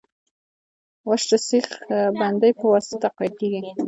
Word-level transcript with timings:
واش 1.07 1.23
د 1.29 1.31
سیخ 1.47 1.67
بندۍ 2.19 2.51
په 2.59 2.65
واسطه 2.73 2.97
تقویه 3.05 3.31
کیږي 3.39 3.61